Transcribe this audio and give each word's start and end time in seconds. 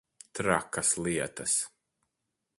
Trakas 0.37 0.95
lietas. 1.07 1.55